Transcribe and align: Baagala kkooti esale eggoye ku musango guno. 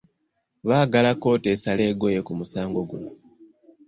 Baagala 0.67 1.11
kkooti 1.15 1.47
esale 1.55 1.83
eggoye 1.91 2.19
ku 2.27 2.33
musango 2.39 2.79
guno. 2.89 3.09